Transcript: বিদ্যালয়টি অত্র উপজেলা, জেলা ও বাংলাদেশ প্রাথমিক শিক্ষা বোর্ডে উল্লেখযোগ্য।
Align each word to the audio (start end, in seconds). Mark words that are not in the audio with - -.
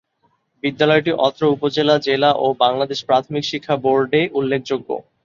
বিদ্যালয়টি 0.63 1.11
অত্র 1.27 1.41
উপজেলা, 1.55 1.95
জেলা 2.07 2.29
ও 2.35 2.47
বাংলাদেশ 2.63 2.99
প্রাথমিক 3.05 3.43
শিক্ষা 3.51 3.75
বোর্ডে 3.83 4.21
উল্লেখযোগ্য। 4.33 4.89